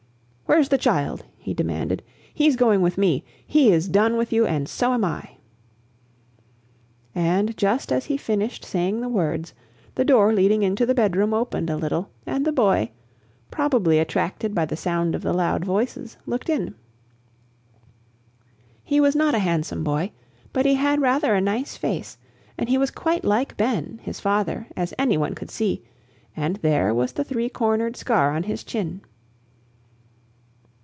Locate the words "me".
2.97-3.23